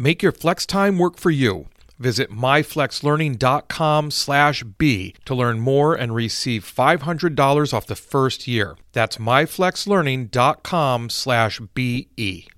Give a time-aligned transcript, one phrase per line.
[0.00, 1.66] Make your flex time work for you.
[1.98, 8.78] Visit myflexlearning.com slash B to learn more and receive $500 off the first year.
[8.92, 12.48] That's myflexlearning.com slash BE.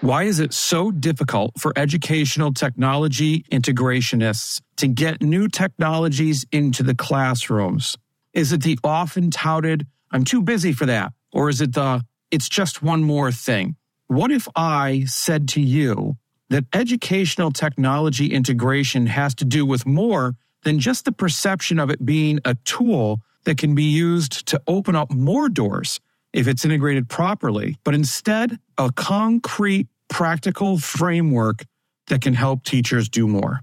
[0.00, 6.94] Why is it so difficult for educational technology integrationists to get new technologies into the
[6.94, 7.98] classrooms?
[8.32, 11.12] Is it the often touted, I'm too busy for that?
[11.34, 13.76] Or is it the, it's just one more thing?
[14.12, 16.18] What if I said to you
[16.50, 20.34] that educational technology integration has to do with more
[20.64, 24.94] than just the perception of it being a tool that can be used to open
[24.94, 25.98] up more doors
[26.34, 31.64] if it's integrated properly, but instead a concrete, practical framework
[32.08, 33.60] that can help teachers do more.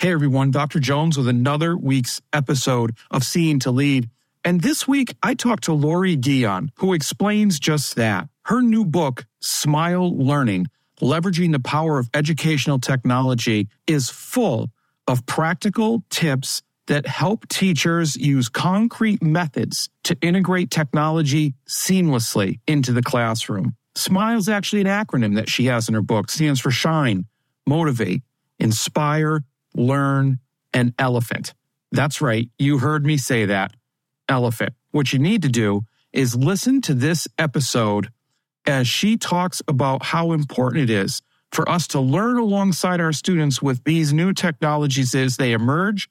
[0.00, 0.80] Hey everyone, Dr.
[0.80, 4.10] Jones with another week's episode of Seeing to Lead.
[4.44, 8.28] And this week I talked to Laurie Guyon, who explains just that.
[8.48, 10.68] Her new book, Smile Learning,
[11.02, 14.70] Leveraging the Power of Educational Technology, is full
[15.06, 23.02] of practical tips that help teachers use concrete methods to integrate technology seamlessly into the
[23.02, 23.76] classroom.
[23.96, 27.26] SMILE is actually an acronym that she has in her book, stands for Shine,
[27.66, 28.22] Motivate,
[28.58, 29.42] Inspire,
[29.74, 30.38] Learn,
[30.72, 31.52] and Elephant.
[31.92, 33.74] That's right, you heard me say that.
[34.26, 34.72] Elephant.
[34.90, 35.82] What you need to do
[36.14, 38.08] is listen to this episode
[38.68, 43.62] as she talks about how important it is for us to learn alongside our students
[43.62, 46.08] with these new technologies as they emerge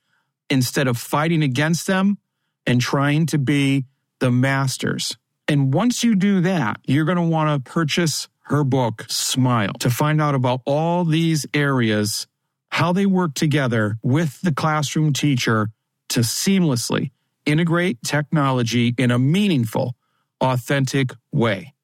[0.49, 2.17] instead of fighting against them
[2.65, 3.85] and trying to be
[4.19, 5.15] the masters.
[5.47, 9.91] And once you do that, you're going to want to purchase her book, Smile, to
[9.91, 12.25] find out about all these areas,
[12.69, 15.69] how they work together with the classroom teacher
[16.09, 17.11] to seamlessly
[17.45, 19.95] integrate technology in a meaningful,
[20.41, 21.75] authentic way.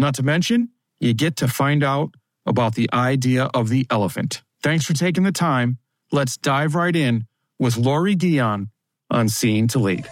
[0.00, 2.14] Not to mention, you get to find out
[2.46, 4.42] about the idea of the elephant.
[4.62, 5.76] Thanks for taking the time.
[6.10, 7.26] Let's dive right in
[7.58, 8.70] with Laurie Guyon
[9.10, 10.08] on Seeing to Lead.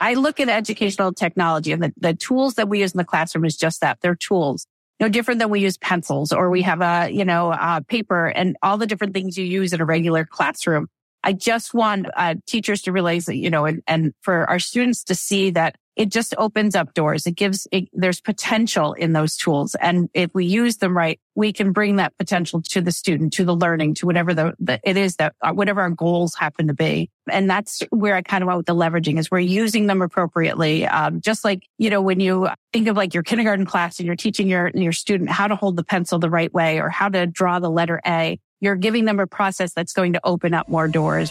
[0.00, 3.44] I look at educational technology and the, the tools that we use in the classroom
[3.44, 4.00] is just that.
[4.00, 4.66] They're tools.
[4.98, 8.56] No different than we use pencils or we have a, you know, uh, paper and
[8.64, 10.88] all the different things you use in a regular classroom.
[11.22, 15.04] I just want uh, teachers to realize that, you know, and, and for our students
[15.04, 17.26] to see that it just opens up doors.
[17.26, 19.74] It gives, it, there's potential in those tools.
[19.74, 23.44] And if we use them right, we can bring that potential to the student, to
[23.44, 26.74] the learning, to whatever the, the it is that, uh, whatever our goals happen to
[26.74, 27.10] be.
[27.28, 30.86] And that's where I kind of went with the leveraging is we're using them appropriately.
[30.86, 34.16] Um, just like, you know, when you think of like your kindergarten class and you're
[34.16, 37.26] teaching your, your student how to hold the pencil the right way or how to
[37.26, 40.88] draw the letter A, you're giving them a process that's going to open up more
[40.88, 41.30] doors.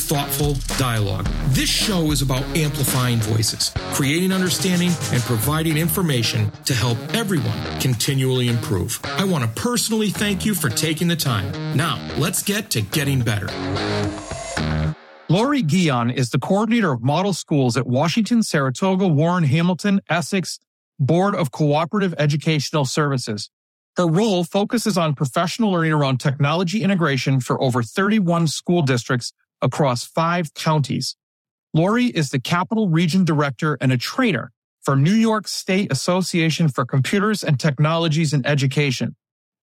[0.01, 1.27] thoughtful dialogue.
[1.49, 8.47] This show is about amplifying voices, creating understanding, and providing information to help everyone continually
[8.47, 8.99] improve.
[9.03, 11.51] I want to personally thank you for taking the time.
[11.75, 13.47] Now, let's get to getting better.
[15.29, 20.59] Laurie Guyon is the coordinator of model schools at Washington, Saratoga, Warren, Hamilton, Essex
[20.99, 23.49] Board of Cooperative Educational Services.
[23.97, 30.05] Her role focuses on professional learning around technology integration for over 31 school districts across
[30.05, 31.15] five counties.
[31.73, 36.85] Laurie is the Capital Region Director and a trainer for New York State Association for
[36.85, 39.15] Computers and Technologies in Education.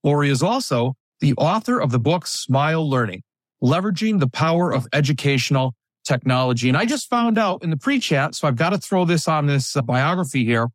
[0.05, 3.23] Laurie is also the author of the book Smile Learning,
[3.63, 5.75] Leveraging the Power of Educational
[6.05, 6.69] Technology.
[6.69, 9.47] And I just found out in the pre-chat, so I've got to throw this on
[9.47, 10.69] this uh, biography here,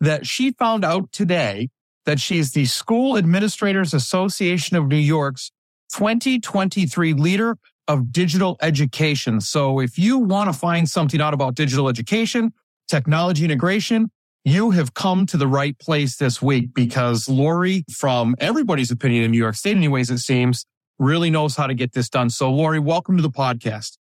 [0.00, 1.70] that she found out today
[2.04, 5.50] that she's the School Administrators Association of New York's
[5.94, 7.56] 2023 Leader
[7.88, 9.40] of Digital Education.
[9.40, 12.52] So if you want to find something out about digital education,
[12.88, 14.10] technology integration,
[14.44, 19.30] you have come to the right place this week because Laurie, from everybody's opinion in
[19.30, 20.66] New York State, anyways, it seems,
[20.98, 22.30] really knows how to get this done.
[22.30, 23.96] So, Laurie, welcome to the podcast.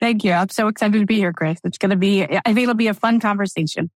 [0.00, 0.32] Thank you.
[0.32, 1.58] I'm so excited to be here, Chris.
[1.64, 3.90] It's going to be, I think it'll be a fun conversation.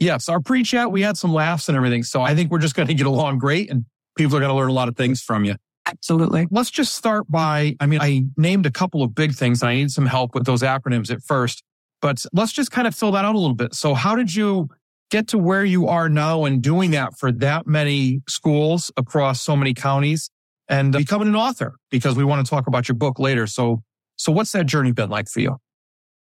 [0.00, 2.04] Yes, our pre chat, we had some laughs and everything.
[2.04, 3.84] So I think we're just going to get along great and
[4.16, 5.56] people are going to learn a lot of things from you.
[5.88, 6.46] Absolutely.
[6.50, 9.74] Let's just start by, I mean, I named a couple of big things and I
[9.74, 11.62] need some help with those acronyms at first,
[12.02, 13.74] but let's just kind of fill that out a little bit.
[13.74, 14.68] So how did you
[15.10, 19.56] get to where you are now and doing that for that many schools across so
[19.56, 20.30] many counties
[20.68, 21.74] and becoming an author?
[21.90, 23.46] Because we want to talk about your book later.
[23.46, 23.82] So,
[24.16, 25.56] so what's that journey been like for you?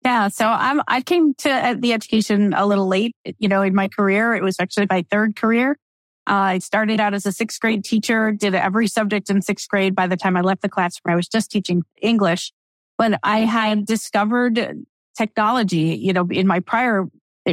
[0.04, 0.26] Yeah.
[0.28, 3.86] So I'm, I came to uh, the education a little late, you know, in my
[3.86, 4.34] career.
[4.34, 5.76] It was actually my third career.
[6.26, 9.94] I started out as a sixth grade teacher, did every subject in sixth grade.
[9.94, 12.52] By the time I left the classroom, I was just teaching English,
[12.96, 14.84] but I had discovered
[15.16, 17.06] technology, you know, in my prior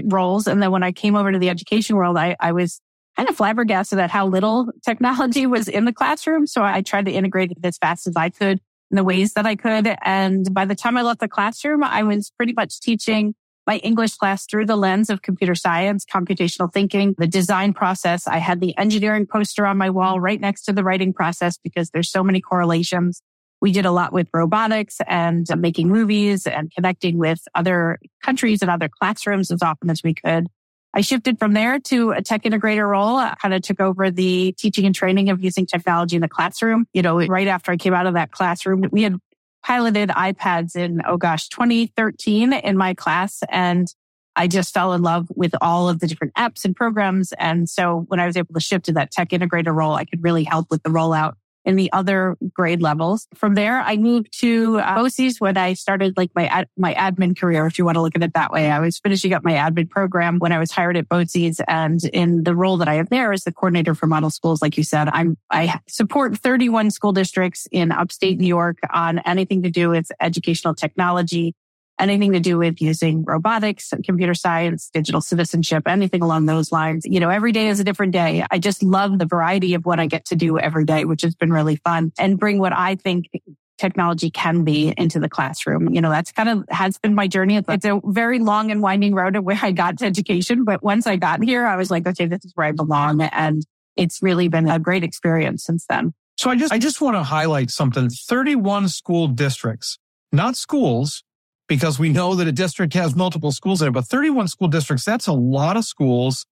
[0.06, 0.48] roles.
[0.48, 2.80] And then when I came over to the education world, I, I was
[3.18, 6.48] kind of flabbergasted at how little technology was in the classroom.
[6.48, 8.60] So I tried to integrate it as fast as I could
[8.92, 9.96] in the ways that I could.
[10.04, 13.36] And by the time I left the classroom, I was pretty much teaching
[13.70, 18.26] my English class through the lens of computer science, computational thinking, the design process.
[18.26, 21.92] I had the engineering poster on my wall right next to the writing process because
[21.92, 23.22] there's so many correlations.
[23.62, 28.72] We did a lot with robotics and making movies and connecting with other countries and
[28.72, 30.48] other classrooms as often as we could.
[30.96, 33.18] I shifted from there to a tech integrator role.
[33.18, 36.88] I kind of took over the teaching and training of using technology in the classroom.
[36.92, 39.20] You know, right after I came out of that classroom, we had
[39.64, 43.40] piloted iPads in, oh gosh, 2013 in my class.
[43.50, 43.88] And
[44.36, 47.34] I just fell in love with all of the different apps and programs.
[47.34, 50.24] And so when I was able to shift to that tech integrator role, I could
[50.24, 51.34] really help with the rollout
[51.66, 53.28] in the other grade levels.
[53.36, 57.38] From there, I moved to uh, BOCES when I started like my ad, my admin
[57.38, 58.72] career, if you want to look at it that way.
[58.72, 62.44] I was finishing up my admin program when I was hired at BOCES, and in
[62.44, 65.10] the role that I have there as the coordinator for model schools, like you said,
[65.12, 70.12] I'm I support 31 school districts in upstate New York on anything to do with
[70.22, 71.56] educational technology,
[72.00, 77.06] anything to do with using robotics, computer science, digital citizenship, anything along those lines.
[77.06, 78.44] You know, every day is a different day.
[78.50, 81.36] I just love the variety of what I get to do every day, which has
[81.36, 83.30] been really fun and bring what I think
[83.78, 85.94] technology can be into the classroom.
[85.94, 87.56] You know, that's kind of has been my journey.
[87.56, 90.66] It's a very long and winding road of where I got to education.
[90.66, 93.22] But once I got here, I was like, okay, this is where I belong.
[93.22, 93.66] And
[93.96, 96.14] it's really been a great experience since then.
[96.38, 98.10] So I just, I just want to highlight something.
[98.10, 99.98] 31 school districts,
[100.32, 101.24] not schools,
[101.70, 105.06] because we know that a district has multiple schools in it, but 31 school districts,
[105.06, 106.46] that's a lot of schools,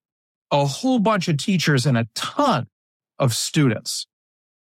[0.52, 2.68] a whole bunch of teachers and a ton
[3.20, 4.06] of students.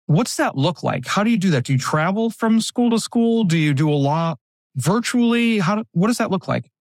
[0.08, 1.06] What's that look like?
[1.06, 1.66] How do you do that?
[1.66, 3.44] Do you travel from school to school?
[3.44, 4.40] Do you do a lot
[4.76, 5.60] virtually?
[5.60, 6.72] How, do, what does that look like?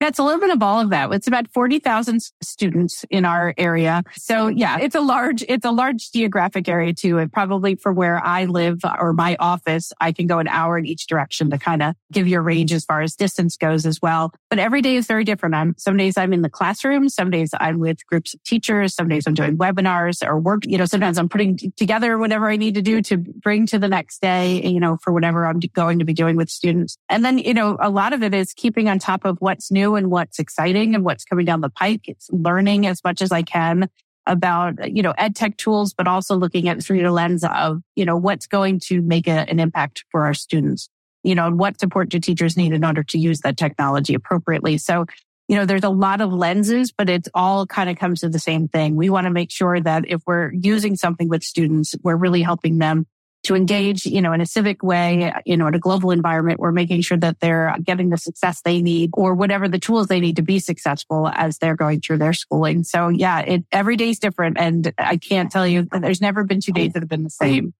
[0.00, 1.12] That's a little bit of all of that.
[1.12, 4.02] It's about 40,000 students in our area.
[4.16, 7.18] So yeah, it's a large, it's a large geographic area too.
[7.18, 10.84] And probably for where I live or my office, I can go an hour in
[10.84, 14.02] each direction to kind of give you a range as far as distance goes as
[14.02, 14.32] well.
[14.50, 15.54] But every day is very different.
[15.54, 17.08] I'm, some days I'm in the classroom.
[17.08, 18.94] Some days I'm with groups of teachers.
[18.94, 20.66] Some days I'm doing webinars or work.
[20.66, 23.88] You know, sometimes I'm putting together whatever I need to do to bring to the
[23.88, 26.98] next day, you know, for whatever I'm going to be doing with students.
[27.08, 29.93] And then, you know, a lot of it is keeping on top of what's new
[29.96, 32.02] and what's exciting and what's coming down the pike.
[32.06, 33.88] It's learning as much as I can
[34.26, 38.04] about, you know, ed tech tools, but also looking at through the lens of, you
[38.04, 40.88] know, what's going to make a, an impact for our students,
[41.22, 44.78] you know, and what support do teachers need in order to use that technology appropriately.
[44.78, 45.04] So,
[45.48, 48.38] you know, there's a lot of lenses, but it's all kind of comes to the
[48.38, 48.96] same thing.
[48.96, 52.78] We want to make sure that if we're using something with students, we're really helping
[52.78, 53.06] them
[53.44, 56.72] to engage, you know, in a civic way, you know, in a global environment, we're
[56.72, 60.36] making sure that they're getting the success they need or whatever the tools they need
[60.36, 62.84] to be successful as they're going through their schooling.
[62.84, 64.58] So yeah, it, every day is different.
[64.58, 67.74] And I can't tell you there's never been two days that have been the same.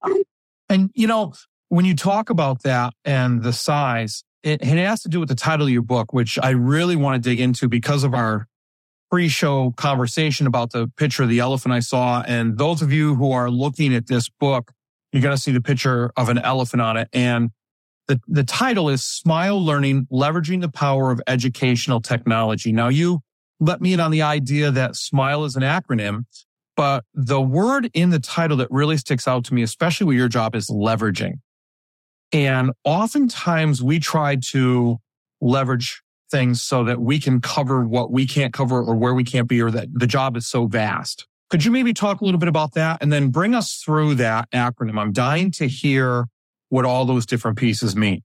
[0.68, 1.34] And, you know,
[1.68, 5.34] when you talk about that and the size, it, it has to do with the
[5.34, 8.46] title of your book, which I really want to dig into because of our
[9.10, 12.22] pre-show conversation about the picture of the elephant I saw.
[12.26, 14.72] And those of you who are looking at this book,
[15.14, 17.08] you're going to see the picture of an elephant on it.
[17.12, 17.50] And
[18.08, 22.72] the, the title is Smile Learning, Leveraging the Power of Educational Technology.
[22.72, 23.20] Now you
[23.60, 26.24] let me in on the idea that SMILE is an acronym,
[26.76, 30.26] but the word in the title that really sticks out to me, especially with your
[30.26, 31.34] job is leveraging.
[32.32, 34.98] And oftentimes we try to
[35.40, 39.46] leverage things so that we can cover what we can't cover or where we can't
[39.46, 41.28] be or that the job is so vast.
[41.54, 44.50] Could you maybe talk a little bit about that and then bring us through that
[44.50, 44.98] acronym?
[44.98, 46.26] I'm dying to hear
[46.68, 48.24] what all those different pieces mean.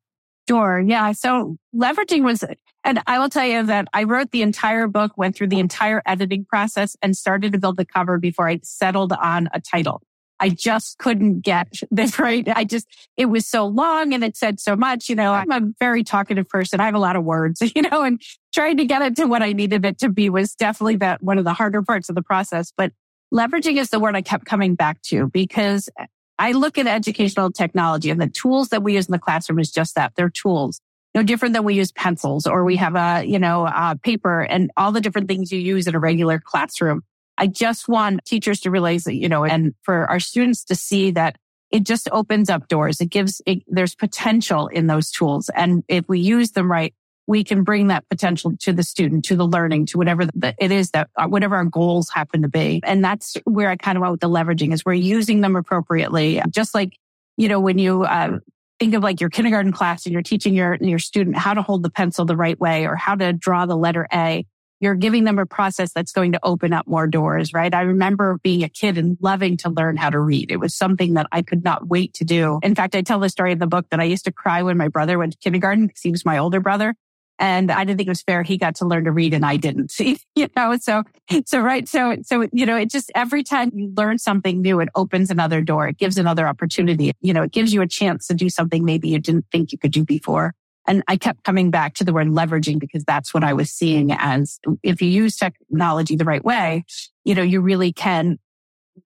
[0.50, 0.79] Sure.
[0.79, 1.12] Yeah.
[1.12, 2.43] So leveraging was,
[2.83, 6.01] and I will tell you that I wrote the entire book, went through the entire
[6.07, 10.01] editing process and started to build the cover before I settled on a title.
[10.39, 12.48] I just couldn't get this right.
[12.55, 15.07] I just, it was so long and it said so much.
[15.07, 16.79] You know, I'm a very talkative person.
[16.79, 18.19] I have a lot of words, you know, and
[18.55, 21.38] trying to get it to what I needed it to be was definitely that one
[21.38, 22.74] of the harder parts of the process.
[22.75, 22.91] But
[23.33, 25.89] leveraging is the word I kept coming back to because
[26.38, 29.71] I look at educational technology and the tools that we use in the classroom is
[29.71, 30.13] just that.
[30.15, 30.79] They're tools.
[31.15, 34.71] No different than we use pencils or we have a, you know, a paper and
[34.77, 37.01] all the different things you use in a regular classroom.
[37.38, 41.12] I just want teachers to realize that, you know, and for our students to see
[41.12, 41.38] that
[41.71, 43.00] it just opens up doors.
[43.00, 45.50] It gives, it, there's potential in those tools.
[45.55, 46.93] And if we use them right,
[47.29, 50.89] we can bring that potential to the student, to the learning, to whatever it is
[50.89, 52.81] that, uh, whatever our goals happen to be.
[52.83, 56.41] And that's where I kind of went with the leveraging is we're using them appropriately.
[56.50, 56.98] Just like,
[57.38, 58.39] you know, when you, uh,
[58.79, 61.83] think of like your kindergarten class and you're teaching your, your student how to hold
[61.83, 64.43] the pencil the right way or how to draw the letter A
[64.79, 67.74] you're giving them a process that's going to open up more doors, right?
[67.74, 70.51] I remember being a kid and loving to learn how to read.
[70.51, 72.59] It was something that I could not wait to do.
[72.63, 74.77] In fact, I tell the story in the book that I used to cry when
[74.77, 76.95] my brother went to kindergarten because he was my older brother.
[77.39, 78.43] And I didn't think it was fair.
[78.43, 81.03] He got to learn to read and I didn't see, you know, so,
[81.46, 81.88] so, right.
[81.88, 85.62] So, so, you know, it just every time you learn something new, it opens another
[85.62, 85.88] door.
[85.88, 87.13] It gives another opportunity.
[87.22, 89.77] You know, it gives you a chance to do something maybe you didn't think you
[89.77, 90.53] could do before.
[90.88, 94.12] And I kept coming back to the word leveraging because that's what I was seeing
[94.12, 96.84] as if you use technology the right way,
[97.24, 98.39] you know, you really can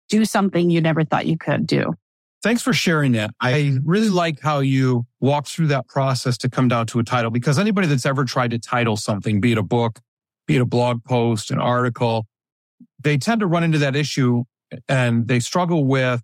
[0.07, 1.95] do something you never thought you could do.
[2.43, 3.31] Thanks for sharing that.
[3.39, 7.29] I really like how you walk through that process to come down to a title
[7.29, 9.99] because anybody that's ever tried to title something, be it a book,
[10.47, 12.25] be it a blog post, an article,
[12.99, 14.43] they tend to run into that issue
[14.87, 16.21] and they struggle with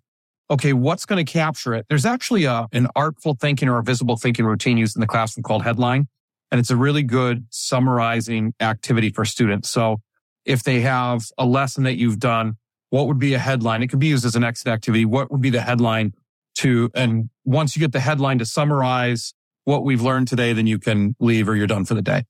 [0.50, 1.86] okay, what's going to capture it?
[1.88, 5.42] There's actually a, an artful thinking or a visible thinking routine used in the classroom
[5.42, 6.08] called headline.
[6.50, 9.68] And it's a really good summarizing activity for students.
[9.68, 10.00] So
[10.46, 12.56] if they have a lesson that you've done,
[12.90, 13.82] what would be a headline?
[13.82, 15.04] It could be used as an exit activity.
[15.04, 16.14] What would be the headline
[16.58, 20.78] to, and once you get the headline to summarize what we've learned today, then you
[20.78, 22.24] can leave or you're done for the day.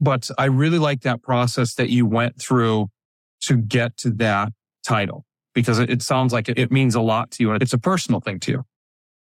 [0.00, 2.88] But I really like that process that you went through
[3.42, 4.52] to get to that
[4.86, 8.20] title because it, sounds like it, means a lot to you and it's a personal
[8.20, 8.64] thing to you.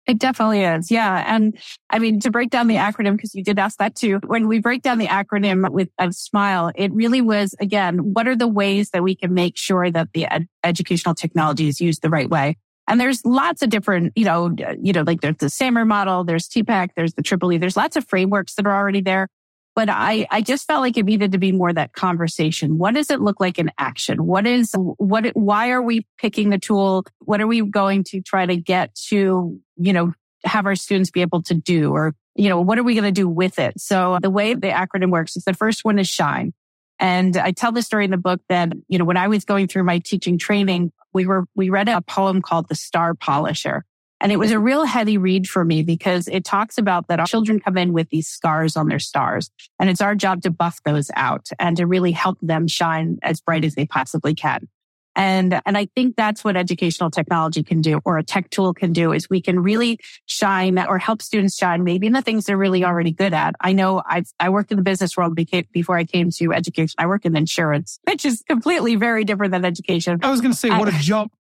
[0.07, 0.91] It definitely is.
[0.91, 1.23] Yeah.
[1.25, 1.57] And
[1.89, 4.59] I mean, to break down the acronym, because you did ask that too, when we
[4.59, 8.91] break down the acronym with a smile, it really was, again, what are the ways
[8.91, 12.57] that we can make sure that the ed- educational technology is used the right way?
[12.87, 16.47] And there's lots of different, you know, you know, like there's the SAMR model, there's
[16.47, 19.27] TPACK, there's the Triple E, there's lots of frameworks that are already there.
[19.75, 22.77] But I, I just felt like it needed to be more that conversation.
[22.77, 24.25] What does it look like in action?
[24.25, 27.05] What is, what, why are we picking the tool?
[27.19, 30.13] What are we going to try to get to, you know,
[30.43, 33.11] have our students be able to do or, you know, what are we going to
[33.11, 33.79] do with it?
[33.79, 36.53] So the way the acronym works is the first one is shine.
[36.99, 39.67] And I tell the story in the book that, you know, when I was going
[39.67, 43.83] through my teaching training, we were, we read a poem called The Star Polisher.
[44.21, 47.27] And it was a real heavy read for me because it talks about that our
[47.27, 49.51] children come in with these scars on their stars.
[49.77, 53.41] And it's our job to buff those out and to really help them shine as
[53.41, 54.69] bright as they possibly can.
[55.15, 58.93] And, and I think that's what educational technology can do or a tech tool can
[58.93, 62.57] do is we can really shine or help students shine maybe in the things they're
[62.57, 63.55] really already good at.
[63.61, 65.35] I know I've, I worked in the business world
[65.71, 66.95] before I came to education.
[66.97, 70.19] I work in insurance, which is completely very different than education.
[70.21, 71.33] I was going to say, what a uh, jump.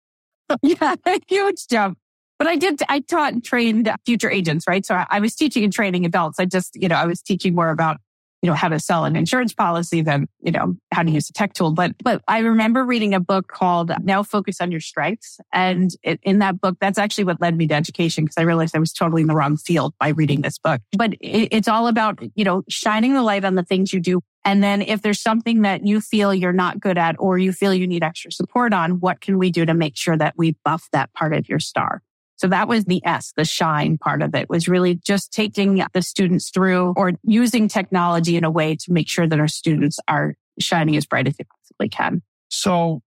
[0.62, 1.98] yeah, a huge jump.
[2.38, 4.84] But I did, I taught and trained future agents, right?
[4.84, 6.40] So I, I was teaching and training adults.
[6.40, 7.98] I just, you know, I was teaching more about
[8.44, 11.32] you know, how to sell an insurance policy than, you know, how to use a
[11.32, 11.72] tech tool.
[11.72, 15.38] But, but I remember reading a book called Now Focus on Your Strengths.
[15.50, 18.76] And it, in that book, that's actually what led me to education because I realized
[18.76, 20.82] I was totally in the wrong field by reading this book.
[20.92, 24.20] But it, it's all about, you know, shining the light on the things you do.
[24.44, 27.72] And then if there's something that you feel you're not good at or you feel
[27.72, 30.86] you need extra support on, what can we do to make sure that we buff
[30.92, 32.02] that part of your star?
[32.36, 36.02] So that was the S, the shine part of it was really just taking the
[36.02, 40.34] students through or using technology in a way to make sure that our students are
[40.58, 42.22] shining as bright as they possibly can.
[42.48, 43.02] So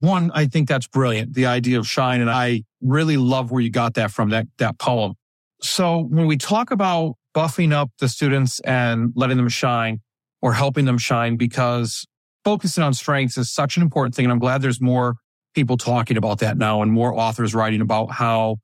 [0.00, 1.34] one, I think that's brilliant.
[1.34, 2.20] The idea of shine.
[2.20, 5.14] And I really love where you got that from that, that poem.
[5.60, 10.00] So when we talk about buffing up the students and letting them shine
[10.40, 12.06] or helping them shine because
[12.44, 14.24] focusing on strengths is such an important thing.
[14.24, 15.16] And I'm glad there's more
[15.56, 18.58] people talking about that now and more authors writing about how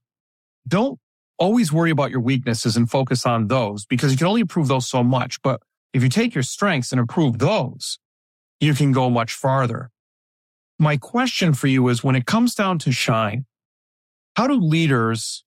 [0.68, 1.00] don't
[1.38, 4.86] always worry about your weaknesses and focus on those because you can only improve those
[4.86, 5.40] so much.
[5.42, 5.60] But
[5.94, 7.98] if you take your strengths and improve those,
[8.60, 9.90] you can go much farther.
[10.78, 13.46] My question for you is when it comes down to shine,
[14.36, 15.42] how do leaders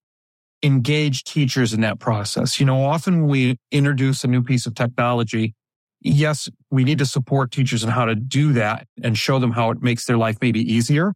[0.64, 2.58] engage teachers in that process?
[2.58, 5.54] You know, often when we introduce a new piece of technology,
[6.00, 9.70] yes, we need to support teachers in how to do that and show them how
[9.70, 11.14] it makes their life maybe easier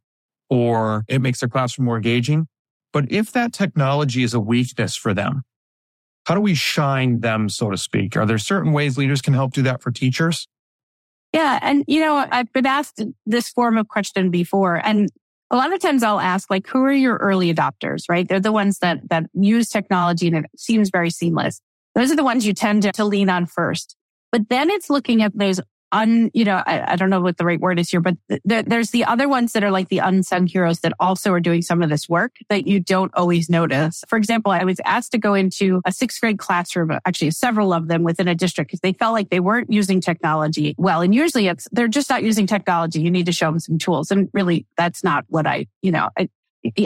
[0.50, 2.48] or it makes their classroom more engaging.
[2.92, 5.42] But if that technology is a weakness for them,
[6.26, 8.16] how do we shine them, so to speak?
[8.16, 10.46] Are there certain ways leaders can help do that for teachers?
[11.32, 11.58] Yeah.
[11.62, 14.84] And, you know, I've been asked this form of question before.
[14.84, 15.08] And
[15.52, 18.28] a lot of times I'll ask, like, who are your early adopters, right?
[18.28, 21.60] They're the ones that, that use technology and it seems very seamless.
[21.94, 23.96] Those are the ones you tend to, to lean on first.
[24.32, 25.60] But then it's looking at those
[25.92, 28.64] un, you know, I, I, don't know what the right word is here, but th-
[28.66, 31.82] there's the other ones that are like the unsung heroes that also are doing some
[31.82, 34.04] of this work that you don't always notice.
[34.08, 37.88] For example, I was asked to go into a sixth grade classroom, actually several of
[37.88, 41.00] them within a district because they felt like they weren't using technology well.
[41.00, 43.00] And usually it's, they're just not using technology.
[43.00, 44.10] You need to show them some tools.
[44.10, 46.28] And really that's not what I, you know, I,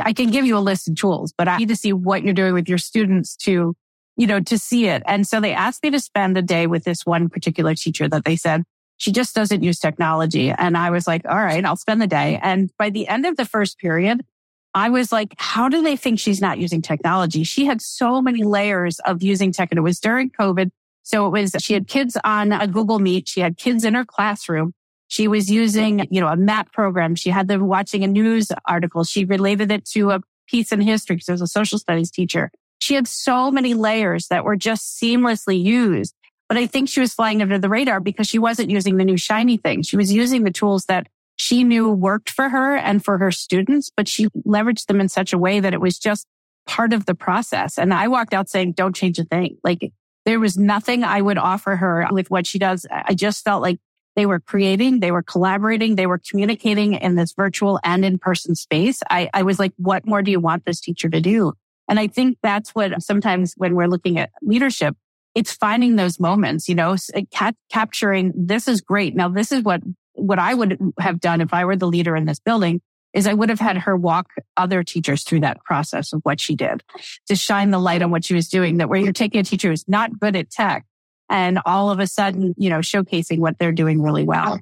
[0.00, 2.32] I can give you a list of tools, but I need to see what you're
[2.32, 3.74] doing with your students to
[4.16, 5.02] you know, to see it.
[5.06, 8.24] And so they asked me to spend a day with this one particular teacher that
[8.24, 8.62] they said,
[9.04, 10.50] she just doesn't use technology.
[10.50, 12.40] And I was like, all right, I'll spend the day.
[12.42, 14.24] And by the end of the first period,
[14.72, 17.44] I was like, how do they think she's not using technology?
[17.44, 20.70] She had so many layers of using tech and it was during COVID.
[21.02, 23.28] So it was, she had kids on a Google Meet.
[23.28, 24.72] She had kids in her classroom.
[25.08, 27.14] She was using, you know, a map program.
[27.14, 29.04] She had them watching a news article.
[29.04, 32.50] She related it to a piece in history because there was a social studies teacher.
[32.78, 36.14] She had so many layers that were just seamlessly used.
[36.48, 39.16] But I think she was flying under the radar because she wasn't using the new
[39.16, 39.82] shiny thing.
[39.82, 43.90] She was using the tools that she knew worked for her and for her students,
[43.96, 46.26] but she leveraged them in such a way that it was just
[46.66, 47.78] part of the process.
[47.78, 49.58] And I walked out saying, don't change a thing.
[49.64, 49.92] Like
[50.24, 52.86] there was nothing I would offer her with what she does.
[52.90, 53.78] I just felt like
[54.16, 58.54] they were creating, they were collaborating, they were communicating in this virtual and in person
[58.54, 59.02] space.
[59.10, 61.54] I, I was like, what more do you want this teacher to do?
[61.88, 64.96] And I think that's what sometimes when we're looking at leadership,
[65.34, 69.14] it's finding those moments, you know, uh, capturing this is great.
[69.14, 72.24] Now, this is what, what I would have done if I were the leader in
[72.24, 72.80] this building
[73.12, 76.56] is I would have had her walk other teachers through that process of what she
[76.56, 76.82] did
[77.28, 79.68] to shine the light on what she was doing that where you're taking a teacher
[79.70, 80.84] who's not good at tech
[81.30, 84.60] and all of a sudden, you know, showcasing what they're doing really well.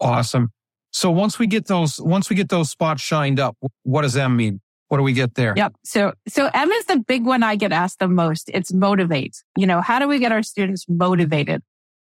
[0.00, 0.50] Awesome.
[0.92, 4.28] So once we get those, once we get those spots shined up, what does that
[4.28, 4.60] mean?
[4.88, 5.54] What do we get there?
[5.56, 5.74] Yep.
[5.84, 8.50] So, so M is the big one I get asked the most.
[8.52, 9.42] It's motivate.
[9.56, 11.62] You know, how do we get our students motivated?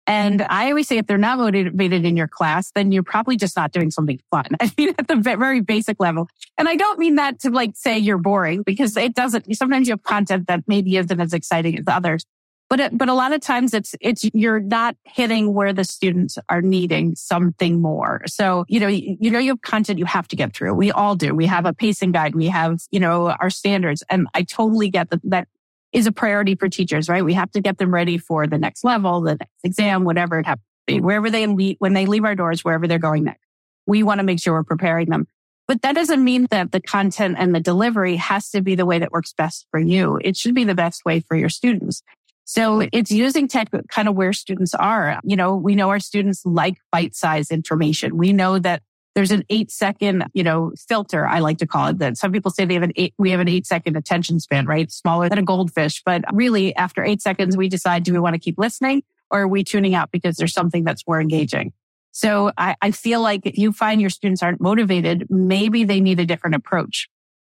[0.06, 3.56] And I always say if they're not motivated in your class, then you're probably just
[3.56, 4.48] not doing something fun.
[4.60, 6.28] I mean, at the very basic level.
[6.58, 9.56] And I don't mean that to like say you're boring because it doesn't.
[9.56, 12.26] Sometimes you have content that maybe isn't as exciting as others.
[12.70, 16.38] But, it, but a lot of times it's, it's, you're not hitting where the students
[16.50, 18.22] are needing something more.
[18.26, 20.74] So, you know, you, you know, you have content you have to get through.
[20.74, 21.36] We all do.
[21.36, 22.34] We have a pacing guide.
[22.34, 24.02] We have, you know, our standards.
[24.10, 25.48] And I totally get that that
[25.92, 27.24] is a priority for teachers, right?
[27.24, 30.46] We have to get them ready for the next level, the next exam, whatever it
[30.48, 33.46] happens to be, wherever they leave, when they leave our doors, wherever they're going next.
[33.86, 35.28] We want to make sure we're preparing them.
[35.68, 39.00] But that doesn't mean that the content and the delivery has to be the way
[39.00, 40.20] that works best for you.
[40.24, 42.02] It should be the best way for your students.
[42.46, 45.20] So it's using tech kind of where students are.
[45.24, 48.18] You know, we know our students like bite size information.
[48.18, 48.82] We know that
[49.16, 51.26] there's an eight second, you know, filter.
[51.26, 52.18] I like to call it that.
[52.18, 54.92] Some people say they have an eight, we have an eight second attention span, right?
[54.92, 56.02] Smaller than a goldfish.
[56.04, 59.48] But really after eight seconds, we decide, do we want to keep listening or are
[59.48, 61.74] we tuning out because there's something that's more engaging?
[62.12, 66.20] So I, I feel like if you find your students aren't motivated, maybe they need
[66.20, 67.08] a different approach.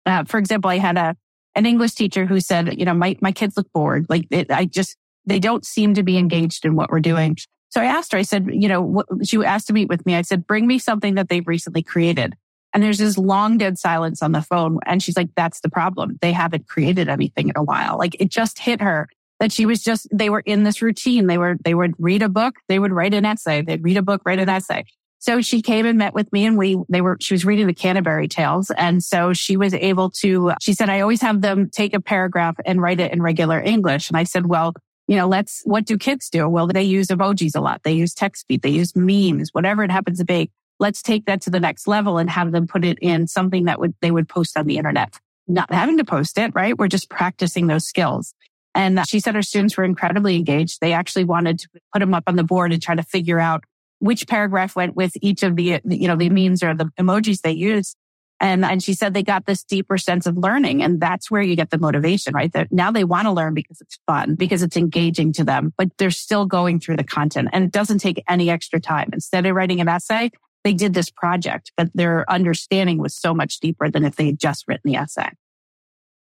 [0.07, 1.17] Uh, for example, I had a,
[1.59, 4.07] an English teacher who said, you know, my, my kids look bored.
[4.09, 7.37] Like it, I just, they don't seem to be engaged in what we're doing.
[7.71, 10.15] So I asked her, I said, you know, what, she asked to meet with me.
[10.15, 12.35] I said, bring me something that they've recently created.
[12.73, 14.79] And there's this long dead silence on the phone.
[14.87, 16.17] And she's like, that's the problem.
[16.23, 17.99] They haven't created anything in a while.
[17.99, 19.09] Like it just hit her
[19.41, 21.27] that she was just, they were in this routine.
[21.27, 22.55] They were, they would read a book.
[22.69, 23.63] They would write an essay.
[23.63, 24.85] They'd read a book, write an essay.
[25.21, 27.75] So she came and met with me and we, they were, she was reading the
[27.75, 28.71] Canterbury Tales.
[28.71, 32.57] And so she was able to, she said, I always have them take a paragraph
[32.65, 34.09] and write it in regular English.
[34.09, 34.75] And I said, well,
[35.09, 36.49] you know, let's, what do kids do?
[36.49, 37.83] Well, they use emojis a lot.
[37.83, 38.63] They use text speed.
[38.63, 40.51] They use memes, whatever it happens to be.
[40.79, 43.81] Let's take that to the next level and have them put it in something that
[43.81, 45.19] would, they would post on the internet.
[45.49, 46.79] Not having to post it, right?
[46.79, 48.35] We're just practicing those skills.
[48.75, 50.79] And she said her students were incredibly engaged.
[50.81, 53.65] They actually wanted to put them up on the board and try to figure out
[53.99, 57.53] which paragraph went with each of the, you know, the memes or the emojis they
[57.53, 57.95] use.
[58.41, 60.81] And, and she said they got this deeper sense of learning.
[60.83, 62.53] And that's where you get the motivation, right?
[62.53, 65.89] That now they want to learn because it's fun, because it's engaging to them, but
[65.99, 69.11] they're still going through the content and it doesn't take any extra time.
[69.13, 70.31] Instead of writing an essay,
[70.63, 74.39] they did this project, but their understanding was so much deeper than if they had
[74.39, 75.31] just written the essay.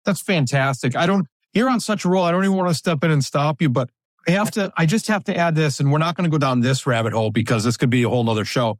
[0.04, 0.96] That's fantastic.
[0.96, 2.24] I don't, you're on such a roll.
[2.24, 3.90] I don't even want to step in and stop you, but
[4.26, 6.38] I have to, I just have to add this and we're not going to go
[6.38, 8.78] down this rabbit hole because this could be a whole nother show.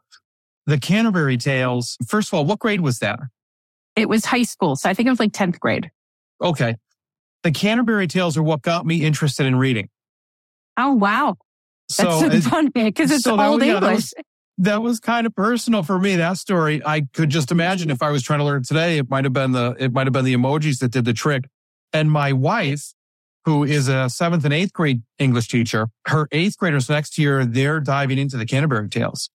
[0.67, 1.97] The Canterbury Tales.
[2.07, 3.19] First of all, what grade was that?
[3.97, 4.77] It was high school.
[4.77, 5.91] So I think it was like 10th grade.
[6.43, 6.77] Okay.
[7.43, 9.89] The Canterbury Tales are what got me interested in reading.
[10.77, 11.37] Oh, wow.
[11.97, 13.81] That's so, so funny because it's so old that, yeah, English.
[13.81, 14.15] That was,
[14.59, 16.17] that was kind of personal for me.
[16.17, 19.25] That story, I could just imagine if I was trying to learn today, it might
[19.25, 21.49] have been the, it might have been the emojis that did the trick.
[21.93, 22.93] And my wife,
[23.45, 27.81] who is a seventh and eighth grade English teacher, her eighth graders next year, they're
[27.81, 29.31] diving into the Canterbury Tales.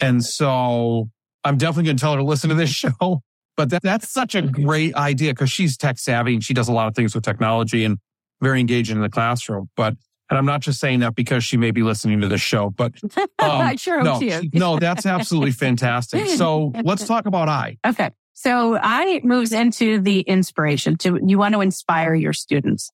[0.00, 1.08] And so
[1.44, 3.22] I'm definitely going to tell her to listen to this show.
[3.56, 6.72] But that, that's such a great idea because she's tech savvy and she does a
[6.72, 7.98] lot of things with technology and
[8.40, 9.68] very engaging in the classroom.
[9.76, 9.94] But
[10.30, 12.94] and I'm not just saying that because she may be listening to this show, but
[13.16, 14.18] um, I sure no,
[14.54, 16.26] no, that's absolutely fantastic.
[16.26, 17.76] So let's talk about I.
[17.86, 18.10] Okay.
[18.32, 22.90] So I moves into the inspiration to, you want to inspire your students.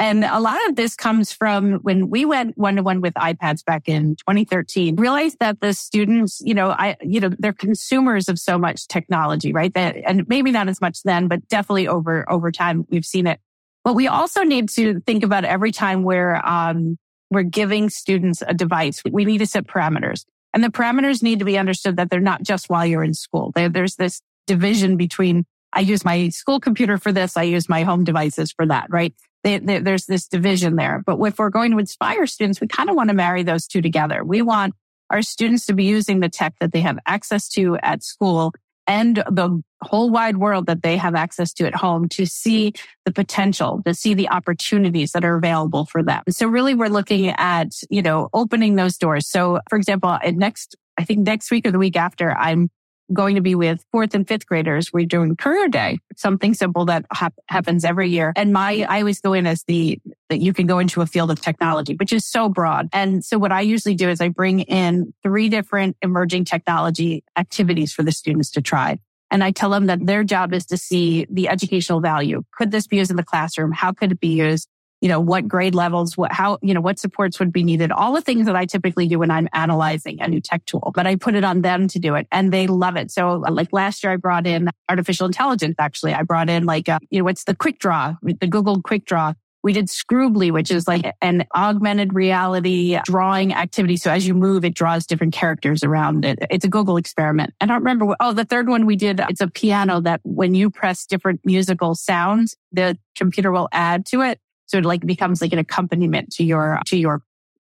[0.00, 3.62] And a lot of this comes from when we went one to one with iPads
[3.62, 8.38] back in 2013, realized that the students, you know, I, you know, they're consumers of
[8.38, 9.74] so much technology, right?
[9.74, 13.40] That, and maybe not as much then, but definitely over, over time, we've seen it.
[13.84, 16.96] But we also need to think about every time we're, um,
[17.30, 20.24] we're giving students a device, we need to set parameters.
[20.54, 23.52] And the parameters need to be understood that they're not just while you're in school.
[23.54, 28.02] there's this division between I use my school computer for this, I use my home
[28.02, 29.14] devices for that, right?
[29.42, 31.02] There's this division there.
[31.04, 33.80] But if we're going to inspire students, we kind of want to marry those two
[33.80, 34.24] together.
[34.24, 34.74] We want
[35.08, 38.52] our students to be using the tech that they have access to at school
[38.86, 42.72] and the whole wide world that they have access to at home to see
[43.04, 46.22] the potential, to see the opportunities that are available for them.
[46.28, 49.28] So really we're looking at, you know, opening those doors.
[49.28, 52.68] So for example, next, I think next week or the week after, I'm
[53.12, 54.92] going to be with fourth and fifth graders.
[54.92, 58.32] We're doing career day, something simple that ha- happens every year.
[58.36, 61.30] And my, I always go in as the, that you can go into a field
[61.30, 62.88] of technology, which is so broad.
[62.92, 67.92] And so what I usually do is I bring in three different emerging technology activities
[67.92, 68.98] for the students to try.
[69.30, 72.42] And I tell them that their job is to see the educational value.
[72.52, 73.70] Could this be used in the classroom?
[73.72, 74.68] How could it be used?
[75.00, 78.12] You know, what grade levels, what, how, you know, what supports would be needed, all
[78.12, 81.16] the things that I typically do when I'm analyzing a new tech tool, but I
[81.16, 83.10] put it on them to do it and they love it.
[83.10, 85.76] So like last year, I brought in artificial intelligence.
[85.78, 89.06] Actually, I brought in like, a, you know, what's the quick draw, the Google quick
[89.06, 89.32] draw.
[89.62, 93.98] We did Scroobly, which is like an augmented reality drawing activity.
[93.98, 96.38] So as you move, it draws different characters around it.
[96.50, 97.52] It's a Google experiment.
[97.60, 98.06] I don't remember.
[98.06, 101.40] What, oh, the third one we did, it's a piano that when you press different
[101.44, 104.40] musical sounds, the computer will add to it.
[104.70, 107.22] So it like becomes like an accompaniment to your, to your,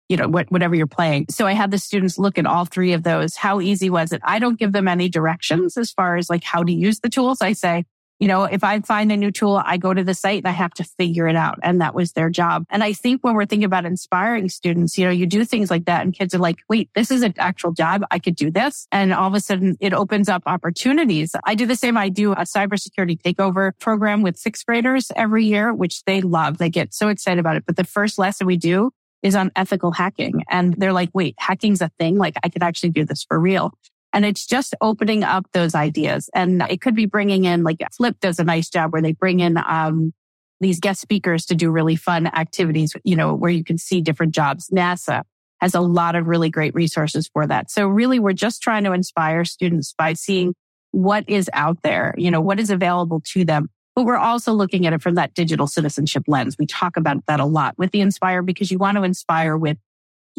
[0.08, 1.26] you know, what, whatever you're playing.
[1.28, 3.36] So I had the students look at all three of those.
[3.36, 4.22] How easy was it?
[4.24, 7.42] I don't give them any directions as far as like how to use the tools.
[7.42, 7.84] I say,
[8.20, 10.52] you know, if I find a new tool, I go to the site and I
[10.52, 11.58] have to figure it out.
[11.62, 12.64] And that was their job.
[12.70, 15.86] And I think when we're thinking about inspiring students, you know, you do things like
[15.86, 18.04] that and kids are like, wait, this is an actual job.
[18.10, 18.86] I could do this.
[18.92, 21.34] And all of a sudden it opens up opportunities.
[21.44, 21.96] I do the same.
[21.96, 26.58] I do a cybersecurity takeover program with sixth graders every year, which they love.
[26.58, 27.64] They get so excited about it.
[27.66, 28.90] But the first lesson we do
[29.22, 30.42] is on ethical hacking.
[30.48, 32.18] And they're like, wait, hacking's a thing.
[32.18, 33.72] Like I could actually do this for real.
[34.14, 36.30] And it's just opening up those ideas.
[36.34, 39.40] And it could be bringing in like Flip does a nice job where they bring
[39.40, 40.14] in, um,
[40.60, 44.34] these guest speakers to do really fun activities, you know, where you can see different
[44.34, 44.68] jobs.
[44.68, 45.24] NASA
[45.60, 47.70] has a lot of really great resources for that.
[47.70, 50.54] So really we're just trying to inspire students by seeing
[50.92, 53.68] what is out there, you know, what is available to them.
[53.96, 56.56] But we're also looking at it from that digital citizenship lens.
[56.58, 59.78] We talk about that a lot with the Inspire because you want to inspire with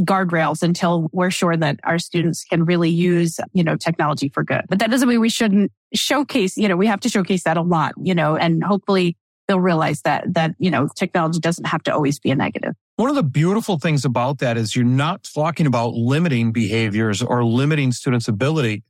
[0.02, 4.64] guardrails until we're sure that our students can really use, you know, technology for good.
[4.68, 7.62] But that doesn't mean we shouldn't showcase, you know, we have to showcase that a
[7.62, 11.94] lot, you know, and hopefully they'll realize that, that, you know, technology doesn't have to
[11.94, 12.74] always be a negative.
[12.98, 17.46] One of the beautiful things about that is you're not talking about limiting behaviors or
[17.46, 18.84] limiting students' ability.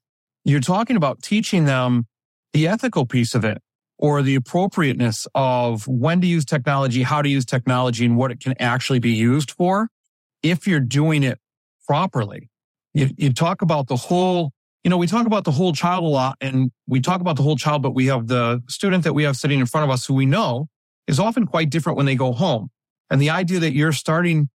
[0.44, 2.08] You're talking about teaching them
[2.54, 3.62] the ethical piece of it
[3.98, 8.40] or the appropriateness of when to use technology, how to use technology and what it
[8.40, 9.90] can actually be used for
[10.46, 11.40] if you're doing it
[11.88, 12.50] properly.
[12.94, 14.52] You, you talk about the whole,
[14.84, 17.44] you know, we talk about the whole child a lot and we talk about the
[17.44, 20.06] whole child, but we have the student that we have sitting in front of us
[20.06, 20.68] who we know
[21.08, 22.70] is often quite different when they go home.
[23.10, 24.50] And the idea that you're starting,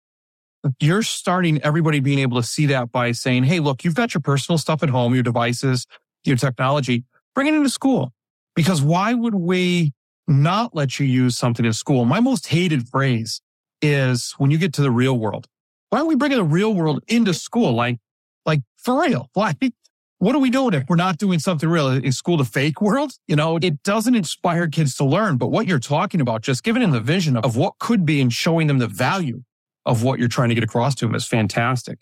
[0.79, 4.21] you're starting everybody being able to see that by saying, Hey, look, you've got your
[4.21, 5.87] personal stuff at home, your devices,
[6.25, 8.13] your technology, bring it into school.
[8.55, 9.93] Because why would we
[10.27, 12.05] not let you use something in school?
[12.05, 13.41] My most hated phrase
[13.81, 15.47] is when you get to the real world
[15.91, 17.73] why aren't we bringing the real world into school?
[17.73, 17.99] Like,
[18.45, 19.31] like for real?
[19.33, 19.55] Why?
[20.19, 21.89] what are we doing if we're not doing something real?
[21.89, 23.13] Is school the fake world?
[23.27, 25.37] You know, it doesn't inspire kids to learn.
[25.37, 28.33] But what you're talking about, just giving them the vision of what could be and
[28.33, 29.43] showing them the value
[29.87, 32.01] of what you're trying to get across to them is fantastic.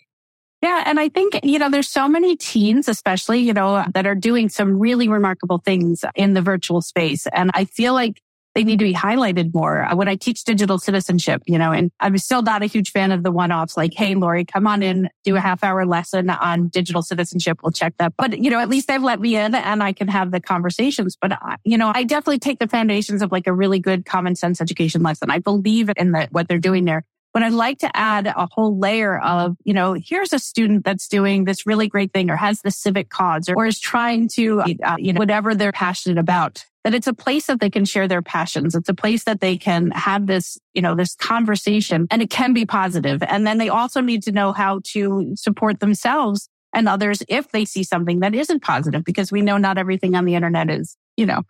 [0.61, 0.83] Yeah.
[0.85, 4.49] And I think, you know, there's so many teens, especially, you know, that are doing
[4.49, 7.27] some really remarkable things in the virtual space.
[7.27, 8.21] And I feel like
[8.57, 9.87] they need to be highlighted more.
[9.93, 13.21] When I teach digital citizenship, you know, and I'm still not a huge fan of
[13.21, 16.69] the one offs like, Hey, Laurie, come on in, do a half hour lesson on
[16.69, 17.59] digital citizenship.
[17.61, 18.13] We'll check that.
[18.17, 21.15] But, you know, at least they've let me in and I can have the conversations.
[21.21, 24.35] But, uh, you know, I definitely take the foundations of like a really good common
[24.35, 25.29] sense education lesson.
[25.29, 27.03] I believe in the, what they're doing there.
[27.33, 31.07] But I'd like to add a whole layer of, you know, here's a student that's
[31.07, 34.61] doing this really great thing or has the civic cause or, or is trying to,
[34.83, 38.07] uh, you know, whatever they're passionate about that it's a place that they can share
[38.07, 38.73] their passions.
[38.73, 42.53] It's a place that they can have this, you know, this conversation and it can
[42.53, 43.21] be positive.
[43.23, 47.65] And then they also need to know how to support themselves and others if they
[47.65, 51.25] see something that isn't positive, because we know not everything on the internet is, you
[51.25, 51.41] know,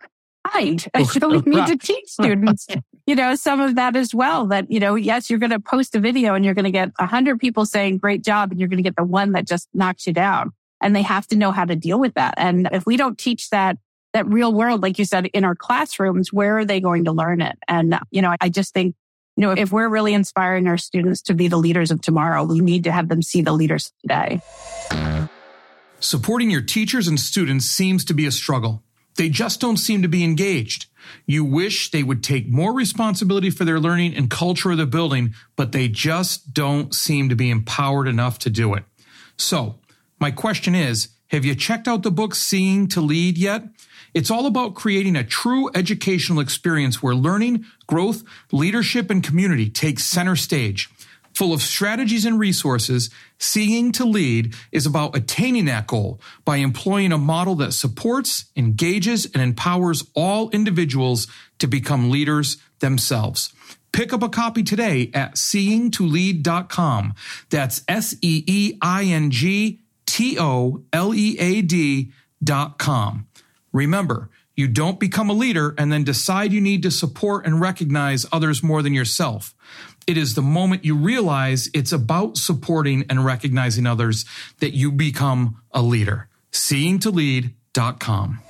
[0.52, 0.84] kind.
[1.04, 2.66] So we oh, need to teach students,
[3.06, 4.44] you know, some of that as well.
[4.46, 6.90] That, you know, yes, you're going to post a video and you're going to get
[6.98, 9.68] a hundred people saying great job and you're going to get the one that just
[9.72, 10.50] knocks you down.
[10.80, 12.34] And they have to know how to deal with that.
[12.38, 13.76] And if we don't teach that,
[14.14, 17.40] that real world, like you said, in our classrooms, where are they going to learn
[17.40, 17.58] it?
[17.68, 18.94] And, you know, I just think,
[19.36, 22.60] you know, if we're really inspiring our students to be the leaders of tomorrow, we
[22.60, 24.40] need to have them see the leaders today.
[26.00, 28.82] Supporting your teachers and students seems to be a struggle.
[29.16, 30.86] They just don't seem to be engaged.
[31.26, 35.34] You wish they would take more responsibility for their learning and culture of the building,
[35.56, 38.84] but they just don't seem to be empowered enough to do it.
[39.36, 39.80] So,
[40.20, 43.64] my question is, have you checked out the book Seeing to Lead yet?
[44.18, 50.00] It's all about creating a true educational experience where learning, growth, leadership, and community take
[50.00, 50.90] center stage.
[51.34, 57.12] Full of strategies and resources, Seeing to Lead is about attaining that goal by employing
[57.12, 61.28] a model that supports, engages, and empowers all individuals
[61.60, 63.52] to become leaders themselves.
[63.92, 67.14] Pick up a copy today at seeingtolead.com.
[67.50, 72.10] That's S E E I N G T O L E A D
[72.42, 73.27] dot com.
[73.78, 78.26] Remember, you don't become a leader and then decide you need to support and recognize
[78.32, 79.54] others more than yourself.
[80.08, 84.24] It is the moment you realize it's about supporting and recognizing others
[84.58, 86.28] that you become a leader.
[86.50, 88.40] Seeingtolead.com.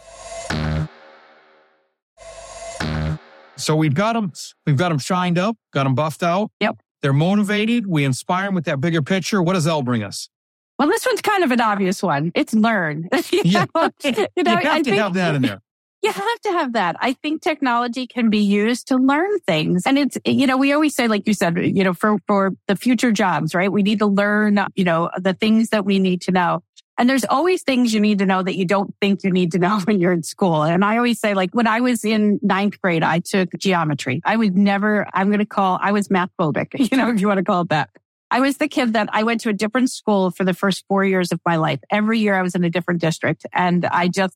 [3.56, 4.32] So we've got them,
[4.64, 6.50] we've got them shined up, got them buffed out.
[6.60, 6.80] Yep.
[7.02, 7.86] They're motivated.
[7.86, 9.42] We inspire them with that bigger picture.
[9.42, 10.30] What does L bring us?
[10.78, 12.30] Well, this one's kind of an obvious one.
[12.34, 13.08] It's learn.
[13.30, 13.66] you, yeah.
[13.74, 15.60] know, you, know, you have I to think, have that in there.
[16.00, 16.94] You have to have that.
[17.00, 19.82] I think technology can be used to learn things.
[19.84, 22.76] And it's, you know, we always say, like you said, you know, for, for the
[22.76, 23.72] future jobs, right?
[23.72, 26.62] We need to learn, you know, the things that we need to know.
[26.98, 29.58] And there's always things you need to know that you don't think you need to
[29.58, 30.62] know when you're in school.
[30.62, 34.20] And I always say, like, when I was in ninth grade, I took geometry.
[34.24, 37.26] I was never, I'm going to call, I was math phobic, you know, if you
[37.26, 37.90] want to call it that.
[38.30, 41.04] I was the kid that I went to a different school for the first four
[41.04, 41.80] years of my life.
[41.90, 44.34] Every year I was in a different district and I just,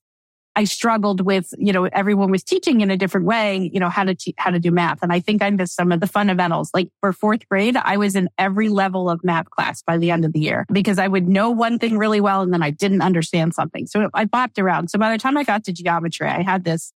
[0.54, 4.04] I struggled with, you know, everyone was teaching in a different way, you know, how
[4.04, 5.02] to, te- how to do math.
[5.02, 6.70] And I think I missed some of the fundamentals.
[6.74, 10.24] Like for fourth grade, I was in every level of math class by the end
[10.24, 13.02] of the year because I would know one thing really well and then I didn't
[13.02, 13.86] understand something.
[13.86, 14.88] So I bopped around.
[14.88, 16.92] So by the time I got to geometry, I had this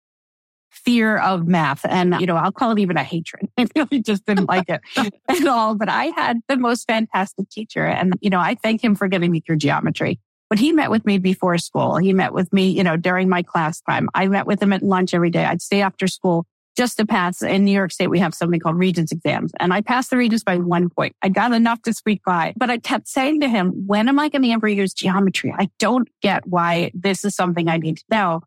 [0.75, 1.85] fear of math.
[1.89, 3.49] And, you know, I'll call it even a hatred.
[3.59, 4.81] I really just didn't like it
[5.29, 5.75] at all.
[5.75, 7.87] But I had the most fantastic teacher.
[7.87, 10.19] And, you know, I thank him for getting me through geometry.
[10.51, 11.97] But he met with me before school.
[11.97, 14.09] He met with me, you know, during my class time.
[14.15, 15.45] I met with him at lunch every day.
[15.45, 17.43] I'd stay after school just to pass.
[17.43, 19.53] In New York State, we have something called Regents exams.
[19.61, 21.15] And I passed the Regents by one point.
[21.23, 24.29] I got enough to squeak by, but I kept saying to him, when am I
[24.29, 25.55] going to ever use geometry?
[25.57, 28.43] I don't get why this is something I need to know.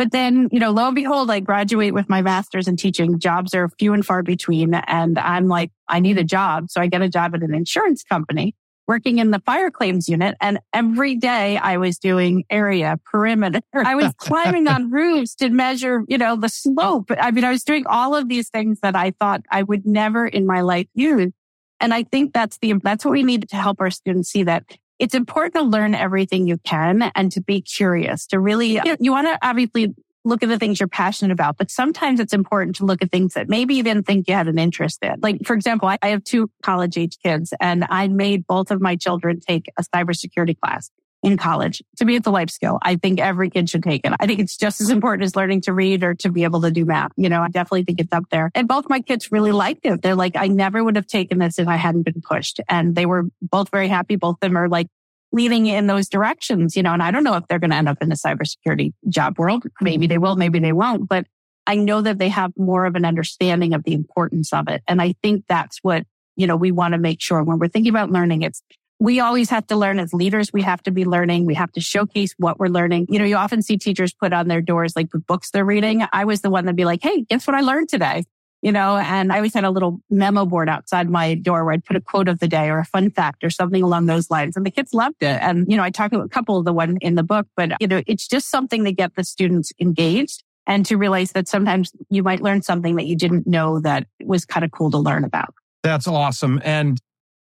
[0.00, 3.18] But then, you know, lo and behold, I graduate with my master's in teaching.
[3.18, 4.72] Jobs are few and far between.
[4.72, 6.70] And I'm like, I need a job.
[6.70, 8.54] So I get a job at an insurance company
[8.88, 10.38] working in the fire claims unit.
[10.40, 13.60] And every day I was doing area perimeter.
[13.74, 17.10] I was climbing on roofs to measure, you know, the slope.
[17.18, 20.26] I mean, I was doing all of these things that I thought I would never
[20.26, 21.30] in my life use.
[21.78, 24.64] And I think that's the, that's what we need to help our students see that
[25.00, 28.96] it's important to learn everything you can and to be curious, to really, you, know,
[29.00, 32.76] you want to obviously look at the things you're passionate about, but sometimes it's important
[32.76, 35.14] to look at things that maybe you didn't think you had an interest in.
[35.22, 38.82] Like, for example, I, I have two college age kids and I made both of
[38.82, 40.90] my children take a cybersecurity class
[41.22, 41.82] in college.
[41.98, 42.78] To me, it's a life skill.
[42.82, 44.12] I think every kid should take it.
[44.18, 46.70] I think it's just as important as learning to read or to be able to
[46.70, 47.12] do math.
[47.16, 48.50] You know, I definitely think it's up there.
[48.54, 50.02] And both my kids really liked it.
[50.02, 52.60] They're like, I never would have taken this if I hadn't been pushed.
[52.68, 54.16] And they were both very happy.
[54.16, 54.86] Both of them are like
[55.32, 57.88] leading in those directions, you know, and I don't know if they're going to end
[57.88, 59.64] up in the cybersecurity job world.
[59.80, 61.26] Maybe they will, maybe they won't, but
[61.66, 64.82] I know that they have more of an understanding of the importance of it.
[64.88, 66.04] And I think that's what,
[66.34, 68.62] you know, we want to make sure when we're thinking about learning, it's
[69.00, 70.52] we always have to learn as leaders.
[70.52, 71.46] We have to be learning.
[71.46, 73.06] We have to showcase what we're learning.
[73.08, 76.04] You know, you often see teachers put on their doors like the books they're reading.
[76.12, 78.24] I was the one that'd be like, Hey, guess what I learned today?
[78.60, 81.84] You know, and I always had a little memo board outside my door where I'd
[81.84, 84.54] put a quote of the day or a fun fact or something along those lines.
[84.54, 85.40] And the kids loved it.
[85.40, 87.72] And, you know, I talked about a couple of the one in the book, but,
[87.80, 91.90] you know, it's just something to get the students engaged and to realize that sometimes
[92.10, 95.24] you might learn something that you didn't know that was kind of cool to learn
[95.24, 95.54] about.
[95.82, 96.60] That's awesome.
[96.62, 97.00] And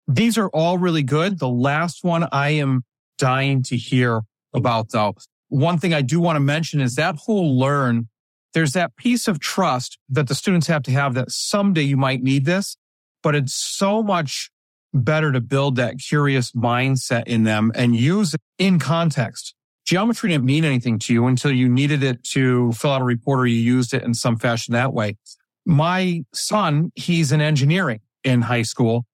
[0.09, 1.39] these are all really good.
[1.39, 2.85] The last one I am
[3.19, 4.23] dying to hear
[4.55, 5.15] about though.
[5.49, 8.09] One thing I do want to mention is that whole learn,
[8.55, 12.23] there's that piece of trust that the students have to have that someday you might
[12.23, 12.77] need this,
[13.23, 14.51] but it's so much
[14.93, 19.55] better to build that curious mindset in them and use it in context.
[19.85, 23.41] Geometry didn't mean anything to you until you needed it to fill out a report
[23.41, 25.17] or you used it in some fashion that way.
[25.65, 29.07] My son, he's in engineering in high school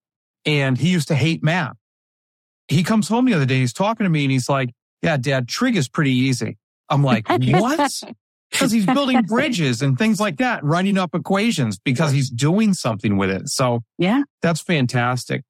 [0.45, 1.75] and he used to hate math.
[2.67, 4.69] He comes home the other day, he's talking to me and he's like,
[5.01, 6.57] yeah, dad, trig is pretty easy.
[6.89, 8.01] I'm like, what?
[8.51, 13.17] Because he's building bridges and things like that, running up equations because he's doing something
[13.17, 13.49] with it.
[13.49, 15.41] So yeah, that's fantastic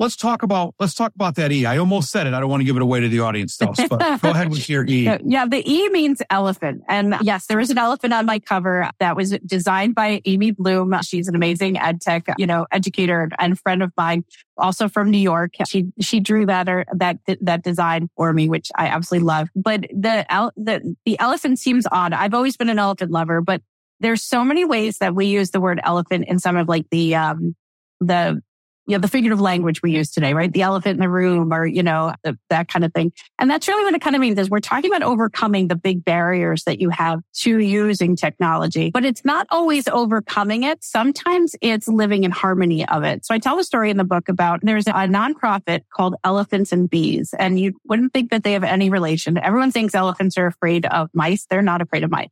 [0.00, 1.66] let's talk about let's talk about that E.
[1.66, 2.34] I almost said it.
[2.34, 3.74] I don't want to give it away to the audience though.
[3.88, 5.04] But go ahead with your E.
[5.24, 6.82] Yeah, the E means elephant.
[6.88, 10.96] And yes, there is an elephant on my cover that was designed by Amy Bloom.
[11.02, 14.24] She's an amazing ed tech, you know, educator and friend of mine,
[14.56, 15.52] also from New York.
[15.68, 19.48] She she drew that or that that design for me, which I absolutely love.
[19.54, 22.14] But the the the elephant seems odd.
[22.14, 23.62] I've always been an elephant lover, but
[24.00, 27.14] there's so many ways that we use the word elephant in some of like the
[27.14, 27.54] um
[28.00, 28.42] the
[28.86, 30.52] you know, the figurative language we use today, right?
[30.52, 33.12] The elephant in the room or, you know, the, that kind of thing.
[33.38, 36.04] And that's really what it kind of means is we're talking about overcoming the big
[36.04, 40.82] barriers that you have to using technology, but it's not always overcoming it.
[40.82, 43.24] Sometimes it's living in harmony of it.
[43.24, 46.88] So I tell a story in the book about there's a nonprofit called Elephants and
[46.88, 49.38] Bees, and you wouldn't think that they have any relation.
[49.38, 51.46] Everyone thinks elephants are afraid of mice.
[51.48, 52.28] They're not afraid of mice.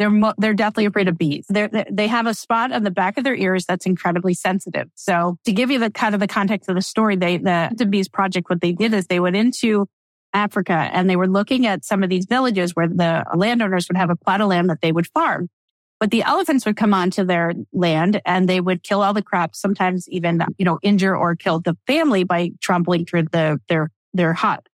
[0.00, 1.44] They're mo- they're definitely afraid of bees.
[1.50, 4.88] They're, they have a spot on the back of their ears that's incredibly sensitive.
[4.94, 7.84] So to give you the kind of the context of the story, they the, the
[7.84, 9.86] bees project what they did is they went into
[10.32, 14.08] Africa and they were looking at some of these villages where the landowners would have
[14.08, 15.50] a plot of land that they would farm.
[15.98, 19.60] But the elephants would come onto their land and they would kill all the crops,
[19.60, 24.32] sometimes even, you know, injure or kill the family by trampling through the, their, their
[24.32, 24.66] hut.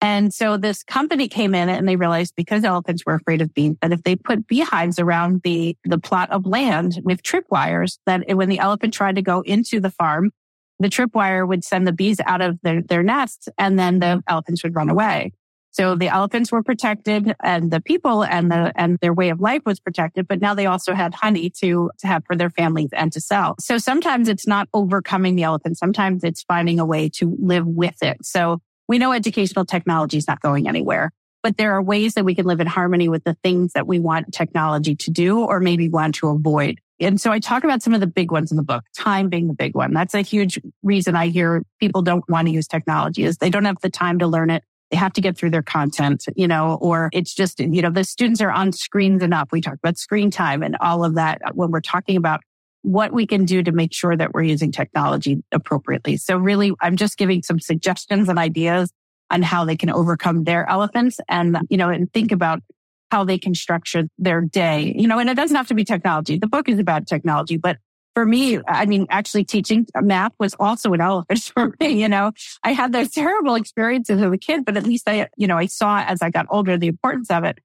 [0.00, 3.74] And so this company came in and they realized because elephants were afraid of bees,
[3.82, 8.48] that if they put beehives around the, the plot of land with tripwires, that when
[8.48, 10.30] the elephant tried to go into the farm,
[10.78, 14.62] the tripwire would send the bees out of their, their nests and then the elephants
[14.62, 15.32] would run away.
[15.70, 19.62] So the elephants were protected and the people and the, and their way of life
[19.66, 23.12] was protected, but now they also had honey to, to have for their families and
[23.12, 23.54] to sell.
[23.60, 25.78] So sometimes it's not overcoming the elephant.
[25.78, 28.16] Sometimes it's finding a way to live with it.
[28.24, 32.34] So we know educational technology is not going anywhere, but there are ways that we
[32.34, 35.88] can live in harmony with the things that we want technology to do or maybe
[35.88, 36.80] want to avoid.
[37.00, 39.46] And so I talk about some of the big ones in the book, time being
[39.46, 39.92] the big one.
[39.94, 43.66] That's a huge reason I hear people don't want to use technology is they don't
[43.66, 44.64] have the time to learn it.
[44.90, 48.04] They have to get through their content, you know, or it's just, you know, the
[48.04, 49.48] students are on screens enough.
[49.52, 52.40] We talk about screen time and all of that when we're talking about
[52.88, 56.16] what we can do to make sure that we're using technology appropriately.
[56.16, 58.90] So really, I'm just giving some suggestions and ideas
[59.30, 62.62] on how they can overcome their elephants and, you know, and think about
[63.10, 66.38] how they can structure their day, you know, and it doesn't have to be technology.
[66.38, 67.76] The book is about technology, but
[68.14, 72.00] for me, I mean, actually teaching math was also an elephant for me.
[72.00, 72.32] You know,
[72.64, 75.66] I had those terrible experiences as a kid, but at least I, you know, I
[75.66, 77.58] saw as I got older the importance of it.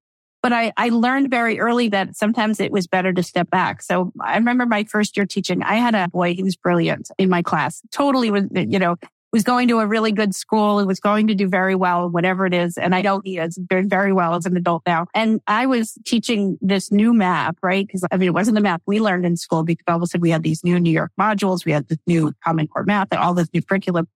[0.44, 3.82] But I, I learned very early that sometimes it was better to step back.
[3.82, 7.30] So I remember my first year teaching, I had a boy, he was brilliant in
[7.30, 8.98] my class, totally was, you know,
[9.34, 10.80] was going to a really good school.
[10.80, 12.78] He was going to do very well, whatever it is.
[12.78, 15.08] And I know he is doing very well as an adult now.
[15.16, 17.88] And I was teaching this new math, right?
[17.88, 20.30] Because I mean, it wasn't the math we learned in school because of a we
[20.30, 21.66] had these new New York modules.
[21.66, 24.08] We had this new Common Core math and all this new curriculum.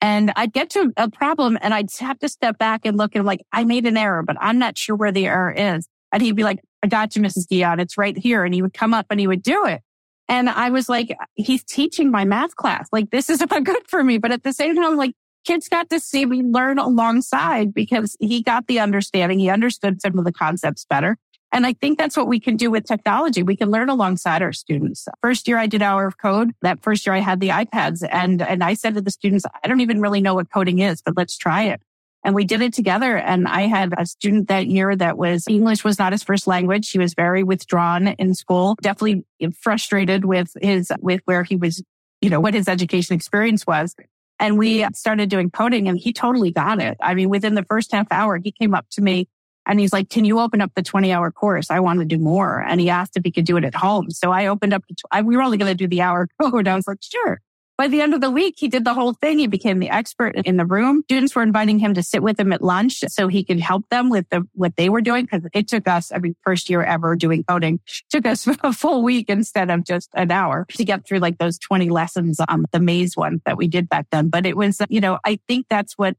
[0.00, 3.24] And I'd get to a problem and I'd have to step back and look and
[3.24, 5.88] like, I made an error, but I'm not sure where the error is.
[6.12, 7.46] And he'd be like, I got you, Mrs.
[7.48, 7.80] Dion.
[7.80, 8.44] It's right here.
[8.44, 9.80] And he would come up and he would do it.
[10.28, 12.88] And I was like, he's teaching my math class.
[12.92, 14.18] Like, this is not good for me.
[14.18, 18.42] But at the same time, like, kids got to see me learn alongside because he
[18.42, 19.38] got the understanding.
[19.38, 21.16] He understood some of the concepts better.
[21.52, 23.42] And I think that's what we can do with technology.
[23.42, 25.06] We can learn alongside our students.
[25.22, 26.52] First year I did hour of code.
[26.62, 29.68] That first year I had the iPads and, and I said to the students, I
[29.68, 31.80] don't even really know what coding is, but let's try it.
[32.24, 33.16] And we did it together.
[33.16, 36.90] And I had a student that year that was English was not his first language.
[36.90, 39.24] He was very withdrawn in school, definitely
[39.60, 41.84] frustrated with his, with where he was,
[42.20, 43.94] you know, what his education experience was.
[44.40, 46.96] And we started doing coding and he totally got it.
[47.00, 49.28] I mean, within the first half hour, he came up to me
[49.66, 51.70] and he's like, can you open up the 20 hour course?
[51.70, 52.60] I want to do more.
[52.60, 54.10] And he asked if he could do it at home.
[54.10, 56.68] So I opened up, I, we were only going to do the hour code.
[56.68, 57.40] I was like, sure.
[57.78, 59.38] By the end of the week, he did the whole thing.
[59.38, 61.02] He became the expert in the room.
[61.04, 64.08] Students were inviting him to sit with them at lunch so he could help them
[64.08, 65.26] with the, what they were doing.
[65.26, 69.02] Cause it took us, I mean, first year ever doing coding took us a full
[69.02, 72.80] week instead of just an hour to get through like those 20 lessons on the
[72.80, 74.30] maze one that we did back then.
[74.30, 76.16] But it was, you know, I think that's what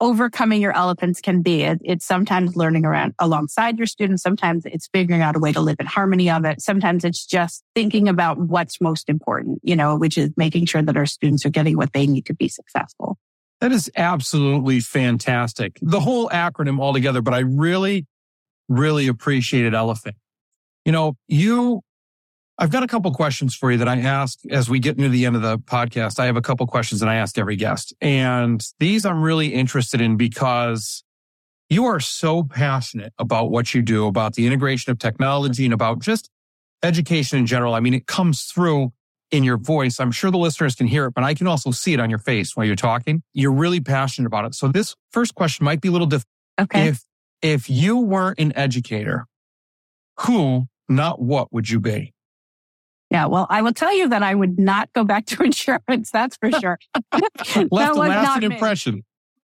[0.00, 1.62] overcoming your elephants can be.
[1.62, 4.22] It, it's sometimes learning around alongside your students.
[4.22, 6.60] Sometimes it's figuring out a way to live in harmony of it.
[6.62, 10.96] Sometimes it's just thinking about what's most important, you know, which is making sure that
[10.96, 13.18] our students are getting what they need to be successful.
[13.60, 15.78] That is absolutely fantastic.
[15.82, 18.06] The whole acronym altogether, but I really,
[18.68, 20.16] really appreciated elephant.
[20.86, 21.82] You know, you
[22.60, 25.24] I've got a couple questions for you that I ask as we get near the
[25.24, 26.20] end of the podcast.
[26.20, 27.94] I have a couple questions that I ask every guest.
[28.02, 31.02] And these I'm really interested in because
[31.70, 36.00] you are so passionate about what you do, about the integration of technology and about
[36.00, 36.28] just
[36.82, 37.72] education in general.
[37.72, 38.92] I mean, it comes through
[39.30, 39.98] in your voice.
[39.98, 42.18] I'm sure the listeners can hear it, but I can also see it on your
[42.18, 43.22] face while you're talking.
[43.32, 44.54] You're really passionate about it.
[44.54, 46.28] So this first question might be a little different.
[46.60, 46.88] Okay.
[46.88, 47.04] If,
[47.40, 49.24] if you weren't an educator,
[50.18, 52.12] who, not what would you be?
[53.10, 56.10] Yeah, well, I will tell you that I would not go back to insurance.
[56.10, 56.78] That's for sure.
[57.70, 59.04] Left a lasting impression.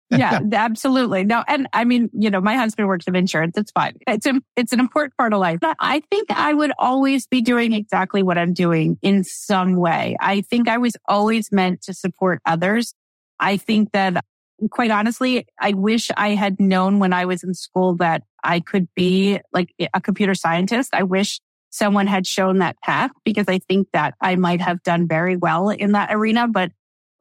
[0.09, 1.25] yeah, absolutely.
[1.25, 3.57] No, and I mean, you know, my husband works in insurance.
[3.57, 3.97] It's fine.
[4.07, 5.59] It's a, it's an important part of life.
[5.59, 10.15] But I think I would always be doing exactly what I'm doing in some way.
[10.19, 12.93] I think I was always meant to support others.
[13.41, 14.23] I think that
[14.71, 18.87] quite honestly, I wish I had known when I was in school that I could
[18.95, 20.89] be like a computer scientist.
[20.93, 21.39] I wish
[21.69, 25.69] someone had shown that path because I think that I might have done very well
[25.69, 26.71] in that arena, but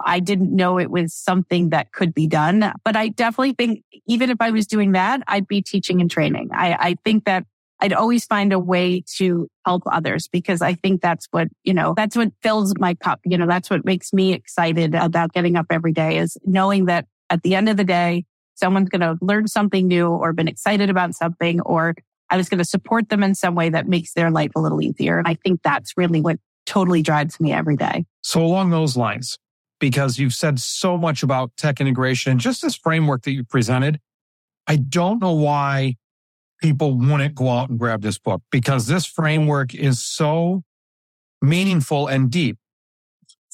[0.04, 2.72] I didn't know it was something that could be done.
[2.84, 6.50] But I definitely think even if I was doing that, I'd be teaching and training.
[6.52, 7.44] I, I think that
[7.80, 11.94] I'd always find a way to help others because I think that's what, you know,
[11.96, 13.20] that's what fills my cup.
[13.24, 17.06] You know, that's what makes me excited about getting up every day is knowing that
[17.30, 18.24] at the end of the day,
[18.54, 21.94] someone's going to learn something new or been excited about something or
[22.30, 24.82] I was going to support them in some way that makes their life a little
[24.82, 25.22] easier.
[25.24, 28.04] I think that's really what totally drives me every day.
[28.22, 29.38] So along those lines,
[29.80, 34.00] because you've said so much about tech integration and just this framework that you presented,
[34.66, 35.96] I don't know why
[36.60, 40.62] people wouldn't go out and grab this book because this framework is so
[41.40, 42.58] meaningful and deep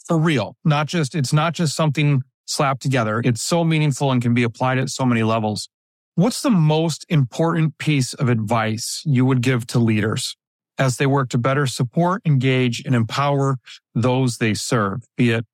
[0.06, 0.56] for real.
[0.64, 3.20] Not just, it's not just something slapped together.
[3.24, 5.68] It's so meaningful and can be applied at so many levels.
[6.16, 10.36] What's the most important piece of advice you would give to leaders
[10.78, 13.56] as they work to better support, engage, and empower
[13.96, 15.44] those they serve, be it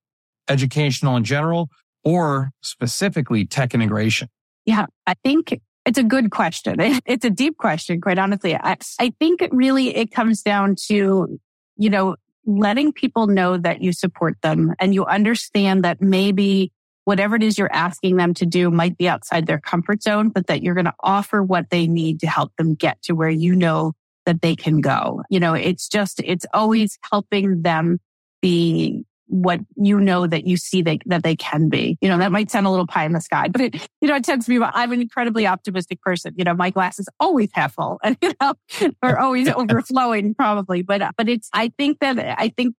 [0.47, 1.69] educational in general
[2.03, 4.27] or specifically tech integration?
[4.65, 6.77] Yeah, I think it's a good question.
[7.05, 8.55] It's a deep question, quite honestly.
[8.55, 11.39] I, I think really it comes down to,
[11.77, 16.71] you know, letting people know that you support them and you understand that maybe
[17.05, 20.47] whatever it is you're asking them to do might be outside their comfort zone, but
[20.47, 23.55] that you're going to offer what they need to help them get to where you
[23.55, 23.93] know
[24.25, 25.23] that they can go.
[25.29, 27.99] You know, it's just, it's always helping them
[28.41, 31.97] be what you know that you see they, that they can be.
[32.01, 34.15] You know, that might sound a little pie in the sky, but it, you know,
[34.15, 36.33] it tends to be, I'm an incredibly optimistic person.
[36.37, 38.53] You know, my glass is always half full and, you know,
[39.01, 40.81] or always overflowing probably.
[40.81, 42.75] But, uh, but it's, I think that, I think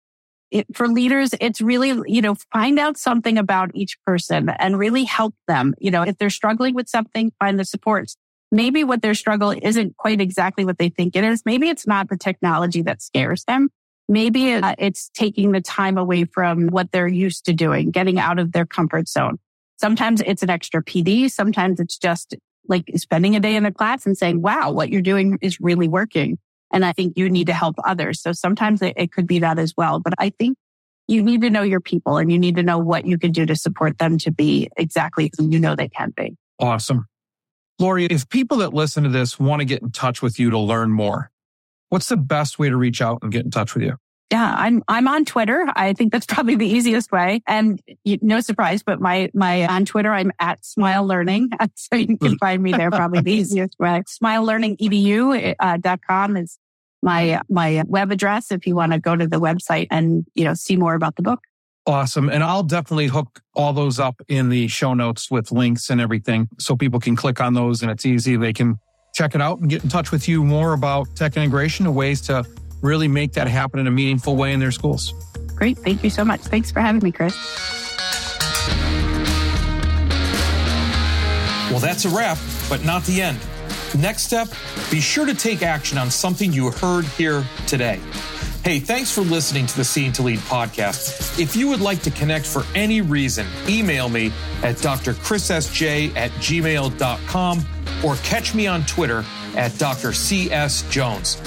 [0.53, 5.03] it, for leaders, it's really, you know, find out something about each person and really
[5.03, 5.73] help them.
[5.79, 8.15] You know, if they're struggling with something, find the supports.
[8.51, 11.41] Maybe what their struggle isn't quite exactly what they think it is.
[11.43, 13.69] Maybe it's not the technology that scares them.
[14.07, 18.37] Maybe uh, it's taking the time away from what they're used to doing, getting out
[18.37, 19.39] of their comfort zone.
[19.77, 21.31] Sometimes it's an extra PD.
[21.31, 22.35] Sometimes it's just
[22.69, 25.87] like spending a day in a class and saying, wow, what you're doing is really
[25.87, 26.37] working.
[26.71, 28.21] And I think you need to help others.
[28.21, 29.99] So sometimes it, it could be that as well.
[29.99, 30.57] But I think
[31.07, 33.45] you need to know your people and you need to know what you can do
[33.45, 36.35] to support them to be exactly who you know they can be.
[36.59, 37.07] Awesome.
[37.79, 40.59] Laurie, if people that listen to this want to get in touch with you to
[40.59, 41.31] learn more,
[41.89, 43.97] what's the best way to reach out and get in touch with you?
[44.31, 45.67] Yeah, I'm I'm on Twitter.
[45.75, 47.43] I think that's probably the easiest way.
[47.47, 52.39] And no surprise, but my my on Twitter I'm at Smile Learning, so you can
[52.39, 52.89] find me there.
[52.89, 54.01] Probably the easiest way.
[54.07, 56.57] SmileLearningEDU.com uh, is
[57.03, 60.55] my my web address if you want to go to the website and you know
[60.55, 61.41] see more about the book.
[61.85, 62.29] Awesome.
[62.29, 66.47] And I'll definitely hook all those up in the show notes with links and everything
[66.57, 68.37] so people can click on those and it's easy.
[68.37, 68.79] They can
[69.13, 72.21] check it out and get in touch with you more about tech integration and ways
[72.21, 72.45] to
[72.83, 75.13] really make that happen in a meaningful way in their schools.
[75.55, 75.77] Great.
[75.79, 76.41] Thank you so much.
[76.41, 77.35] Thanks for having me, Chris.
[81.71, 82.37] Well, that's a wrap,
[82.69, 83.39] but not the end.
[83.97, 84.47] Next step,
[84.91, 87.99] be sure to take action on something you heard here today.
[88.63, 91.39] Hey, thanks for listening to the Seeing to Lead podcast.
[91.39, 94.27] If you would like to connect for any reason, email me
[94.63, 97.65] at drchrissj at gmail.com
[98.03, 99.25] or catch me on Twitter
[99.55, 100.13] at Dr.
[100.13, 100.83] C.S.
[100.89, 101.37] Jones.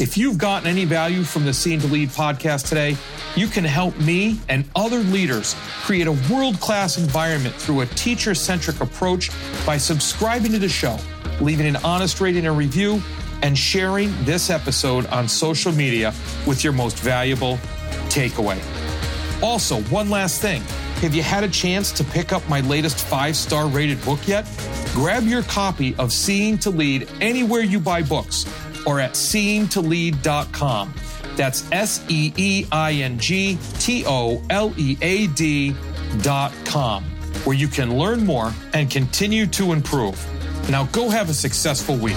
[0.00, 2.96] If you've gotten any value from the Seeing to Lead podcast today,
[3.34, 8.34] you can help me and other leaders create a world class environment through a teacher
[8.34, 9.30] centric approach
[9.66, 10.98] by subscribing to the show,
[11.40, 13.02] leaving an honest rating and review
[13.42, 16.14] and sharing this episode on social media
[16.46, 17.58] with your most valuable
[18.08, 18.58] takeaway.
[19.42, 20.62] Also, one last thing.
[21.02, 24.48] Have you had a chance to pick up my latest five star rated book yet?
[24.94, 28.46] Grab your copy of Seeing to Lead anywhere you buy books
[28.86, 30.94] or at seeingtolead.com.
[31.36, 37.04] That's S E E I N G T O L E A D.com,
[37.44, 40.18] where you can learn more and continue to improve.
[40.70, 42.16] Now go have a successful week.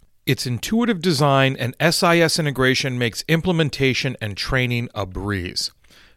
[0.31, 5.71] Its intuitive design and SIS integration makes implementation and training a breeze.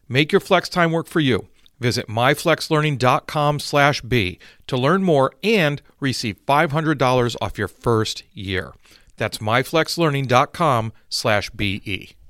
[0.08, 1.48] Make your flex time work for you.
[1.80, 4.38] Visit myflexlearning.com/b
[4.68, 8.72] to learn more and receive $500 off your first year.
[9.16, 12.16] That's myflexlearning.com/be.